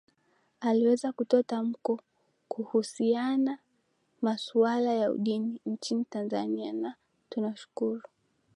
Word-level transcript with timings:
aliweza 0.59 1.11
kutoa 1.13 1.43
tamko 1.43 1.99
kuhusiana 2.47 3.57
masuala 4.21 4.93
ya 4.93 5.11
udini 5.11 5.61
nchini 5.65 6.05
tanzania 6.05 6.73
na 6.73 6.95
tunashukuru 7.29 8.01